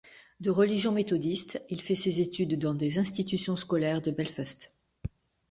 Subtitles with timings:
[0.39, 4.73] De religion méthodiste, il fait ses études dans des institutions scolaires de Belfast.